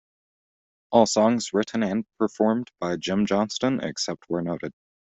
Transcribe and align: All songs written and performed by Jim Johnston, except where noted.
All 0.91 1.05
songs 1.05 1.53
written 1.53 1.83
and 1.83 2.05
performed 2.17 2.71
by 2.79 2.97
Jim 2.97 3.27
Johnston, 3.27 3.81
except 3.81 4.25
where 4.29 4.41
noted. 4.41 4.71